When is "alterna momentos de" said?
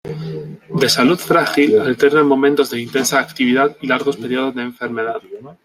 1.79-2.81